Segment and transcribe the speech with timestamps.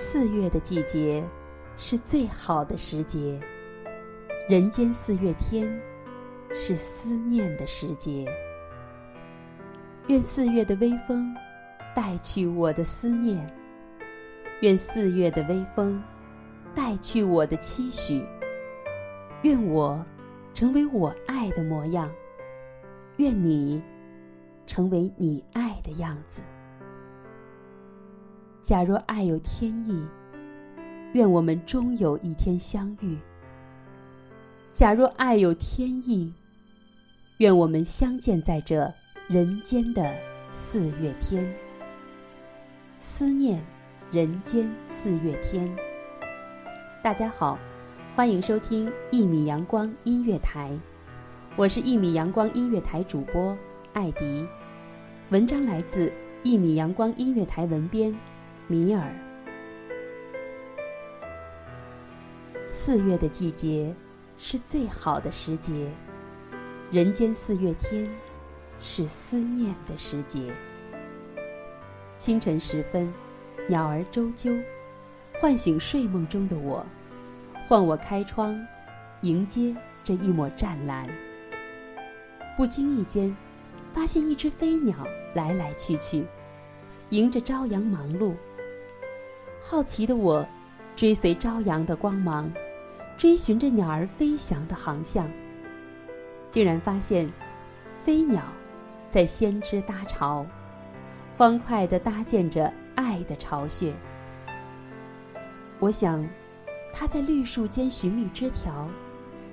[0.00, 1.28] 四月的季节，
[1.74, 3.36] 是最好的时节。
[4.48, 5.68] 人间四月天，
[6.52, 8.24] 是思念的时节。
[10.06, 11.34] 愿四月的微风，
[11.96, 13.44] 带去我的思念；
[14.60, 16.00] 愿四月的微风，
[16.76, 18.24] 带去我的期许。
[19.42, 20.06] 愿我，
[20.54, 22.08] 成为我爱的模样；
[23.16, 23.82] 愿你，
[24.64, 26.40] 成为你爱的样子。
[28.60, 30.04] 假若爱有天意，
[31.12, 33.16] 愿我们终有一天相遇。
[34.72, 36.32] 假若爱有天意，
[37.38, 38.92] 愿我们相见在这
[39.28, 40.12] 人间的
[40.52, 41.50] 四月天。
[42.98, 43.64] 思念
[44.10, 45.74] 人间四月天。
[47.02, 47.56] 大家好，
[48.12, 50.76] 欢迎收听一米阳光音乐台，
[51.56, 53.56] 我是一米阳光音乐台主播
[53.92, 54.46] 艾迪。
[55.30, 58.14] 文章来自一米阳光音乐台文编。
[58.70, 59.10] 米尔，
[62.66, 63.96] 四月的季节
[64.36, 65.90] 是最好的时节，
[66.90, 68.06] 人间四月天
[68.78, 70.54] 是思念的时节。
[72.18, 73.10] 清晨时分，
[73.66, 74.62] 鸟儿啾啾，
[75.40, 76.84] 唤醒睡梦中的我，
[77.66, 78.54] 唤我开窗，
[79.22, 79.74] 迎接
[80.04, 81.08] 这一抹湛蓝。
[82.54, 83.34] 不经意间，
[83.94, 86.26] 发现一只飞鸟来来去去，
[87.08, 88.34] 迎着朝阳忙碌。
[89.60, 90.46] 好奇的我，
[90.96, 92.50] 追随朝阳的光芒，
[93.16, 95.30] 追寻着鸟儿飞翔的航向。
[96.50, 97.30] 竟然发现，
[98.02, 98.42] 飞鸟
[99.08, 100.46] 在先知搭巢，
[101.36, 103.92] 欢快地搭建着爱的巢穴。
[105.78, 106.26] 我想，
[106.92, 108.88] 它在绿树间寻觅枝条，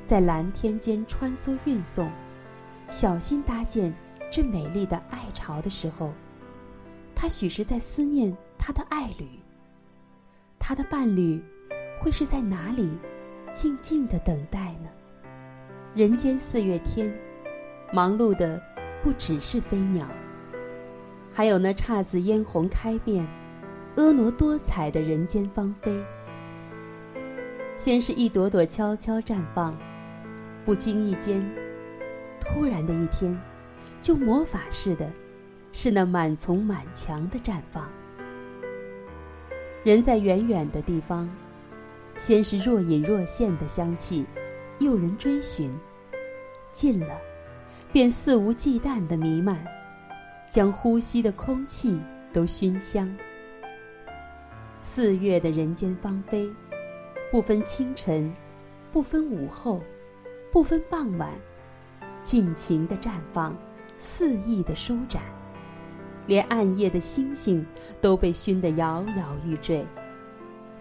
[0.05, 2.09] 在蓝天间穿梭运送，
[2.87, 3.93] 小心搭建
[4.31, 6.13] 这美丽的爱巢的时候，
[7.13, 9.27] 它许是在思念它的爱侣。
[10.67, 11.39] 他的伴侣
[11.95, 12.97] 会是在哪里
[13.53, 14.89] 静静的等待呢？
[15.93, 17.15] 人间四月天，
[17.93, 18.59] 忙碌的
[19.03, 20.07] 不只是飞鸟，
[21.31, 23.27] 还有那姹紫嫣红开遍、
[23.95, 26.03] 婀娜多彩的人间芳菲。
[27.77, 29.77] 先是一朵朵悄悄绽放，
[30.65, 31.47] 不经意间，
[32.39, 33.39] 突然的一天，
[34.01, 35.13] 就魔法似的，
[35.71, 37.87] 是那满丛满墙的绽放。
[39.85, 41.29] 人在远远的地方，
[42.17, 44.25] 先是若隐若现的香气，
[44.79, 45.69] 诱人追寻；
[46.71, 47.21] 近了，
[47.93, 49.63] 便肆无忌惮的弥漫，
[50.49, 52.01] 将呼吸的空气
[52.33, 53.15] 都熏香。
[54.79, 56.51] 四月的人间芳菲，
[57.31, 58.33] 不分清晨，
[58.91, 59.83] 不分午后，
[60.51, 61.29] 不分傍晚，
[62.23, 63.55] 尽情的绽放，
[63.99, 65.21] 肆意的舒展。
[66.27, 67.65] 连暗夜的星星
[68.01, 69.85] 都被熏得摇摇欲坠，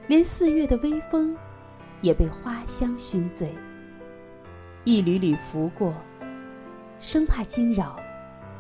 [0.09, 1.37] 连四月的微风
[2.01, 3.55] 也被花香熏醉。
[4.85, 5.95] 一缕缕拂过，
[6.99, 7.99] 生怕惊扰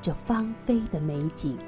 [0.00, 1.58] 这芳菲的美景。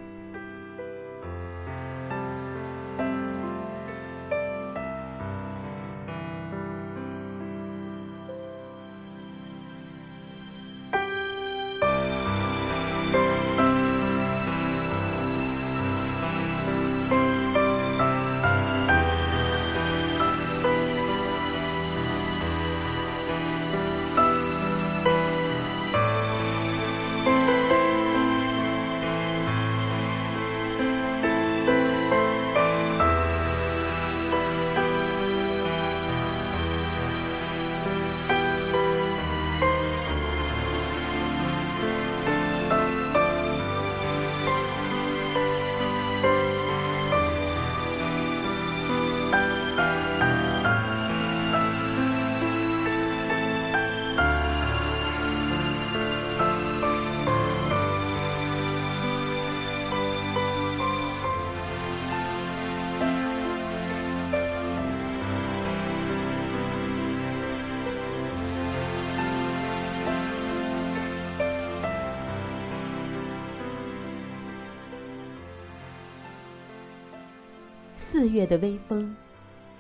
[78.19, 79.15] 四月的微风，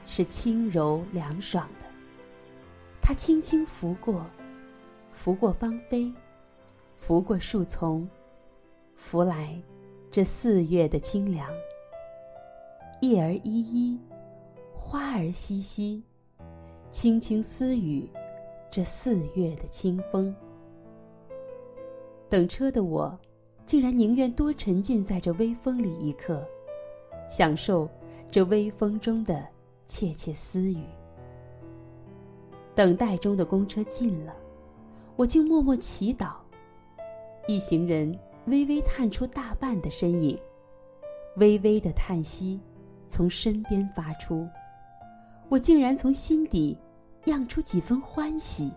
[0.04, 1.86] 是轻柔凉爽的。
[3.00, 4.26] 它轻轻拂过，
[5.10, 6.12] 拂过芳菲，
[6.98, 8.06] 拂过树丛，
[8.94, 9.56] 拂来
[10.10, 11.50] 这四月的清凉。
[13.00, 13.98] 叶儿依依，
[14.74, 16.02] 花儿淅淅，
[16.90, 18.06] 轻轻私语
[18.70, 20.36] 这四月的清风。
[22.28, 23.18] 等车的我，
[23.64, 26.46] 竟然宁愿多沉浸在这微风里一刻，
[27.30, 27.88] 享受
[28.36, 29.48] 这微风中的
[29.86, 30.84] 窃窃私语。
[32.74, 34.36] 等待中的公车近了，
[35.16, 36.34] 我竟默默祈祷。
[37.48, 40.38] 一行人微微探出大半的身影，
[41.36, 42.60] 微微的叹息
[43.06, 44.46] 从身边发出，
[45.48, 46.76] 我竟然从心底
[47.24, 48.70] 漾出几分欢喜。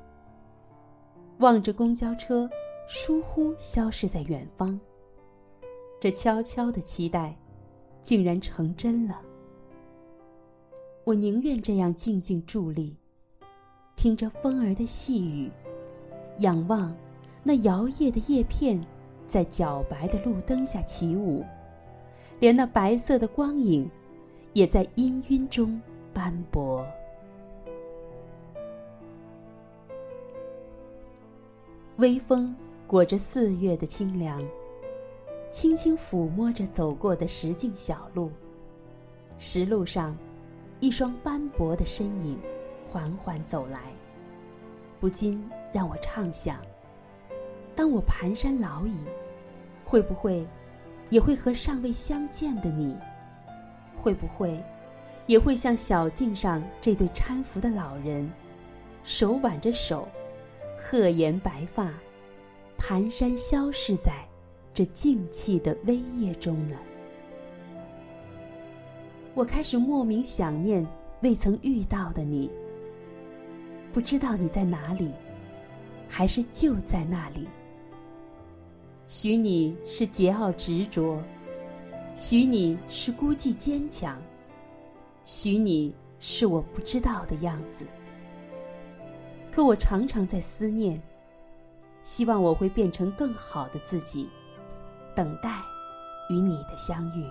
[1.39, 2.49] 望着公交车
[2.87, 4.79] 疏忽消失在远方，
[5.99, 7.37] 这悄悄的期待，
[8.01, 9.21] 竟然成真了。
[11.03, 12.95] 我宁愿这样静静伫立。
[13.95, 15.51] 听着风儿的细语，
[16.37, 16.95] 仰望
[17.43, 18.81] 那摇曳的叶片，
[19.27, 21.43] 在皎白的路灯下起舞，
[22.39, 23.89] 连那白色的光影，
[24.53, 25.81] 也在氤氲中
[26.13, 26.87] 斑驳。
[31.97, 32.55] 微风
[32.87, 34.41] 裹着四月的清凉，
[35.49, 38.31] 轻轻抚摸着走过的石径小路，
[39.37, 40.17] 石路上，
[40.79, 42.39] 一双斑驳的身影。
[42.91, 43.79] 缓缓走来，
[44.99, 46.57] 不禁让我畅想：
[47.75, 48.95] 当我蹒跚老矣，
[49.85, 50.47] 会不会
[51.11, 52.97] 也会和尚未相见的你？
[53.95, 54.59] 会不会
[55.27, 58.27] 也会像小径上这对搀扶的老人，
[59.03, 60.07] 手挽着手，
[60.75, 61.93] 鹤颜白发，
[62.75, 64.13] 蹒跚消逝在
[64.73, 66.75] 这静气的微夜中呢？
[69.39, 70.85] 我开始莫名想念
[71.21, 72.51] 未曾遇到的你。
[73.89, 75.13] 不知道你在哪里，
[76.09, 77.47] 还是就在那里？
[79.07, 81.23] 许你是桀骜执着，
[82.15, 84.21] 许你是孤寂坚强，
[85.23, 87.87] 许你是我不知道的样子。
[89.49, 91.01] 可我常常在思念，
[92.03, 94.27] 希望我会变成更好的自己，
[95.15, 95.49] 等待
[96.29, 97.23] 与你的相遇。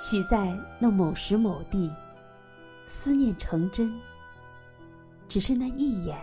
[0.00, 1.92] 许在那某时某地，
[2.86, 3.92] 思念成真。
[5.26, 6.16] 只是那一眼，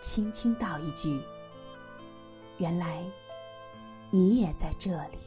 [0.00, 1.20] 轻轻道一句
[2.56, 3.04] ：“原来
[4.10, 5.18] 你也在这里。”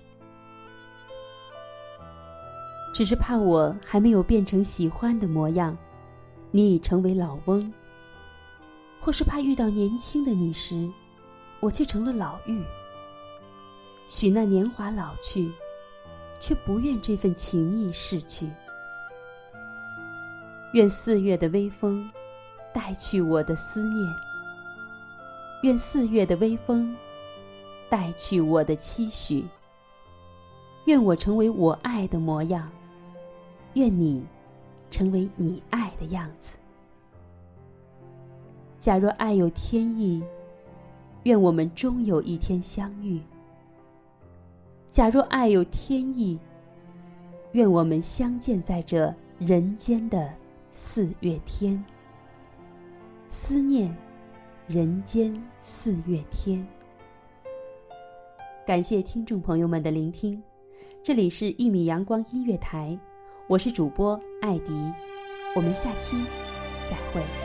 [2.92, 5.78] 只是怕我还没有变成喜欢的模样，
[6.50, 7.72] 你已成为老翁；
[9.00, 10.92] 或是怕遇到年轻的你时，
[11.60, 12.64] 我却成了老妪。
[14.08, 15.52] 许那年华老去，
[16.46, 18.48] 却不愿这份情谊逝去。
[20.74, 22.08] 愿四月的微风。
[22.72, 24.14] 带去我的思念，
[25.64, 26.94] 愿四月的微风
[27.90, 29.46] 带去我的期许。
[30.84, 32.70] 愿我成为我爱的模样，
[33.76, 34.26] 愿你
[34.92, 36.58] 成为你爱的样子。
[38.78, 40.22] 假若爱有天意，
[41.24, 43.22] 愿我们终有一天相遇。
[44.96, 46.40] 假若爱有天意，
[47.52, 50.34] 愿我们相见在这人间的
[50.72, 51.84] 四月天。
[53.28, 53.94] 思念，
[54.68, 56.66] 人间四月天。
[58.66, 60.42] 感谢听众朋友们的聆听，
[61.04, 62.98] 这里是一米阳光音乐台，
[63.50, 64.72] 我是主播艾迪，
[65.58, 66.24] 我们下期
[66.90, 67.45] 再会。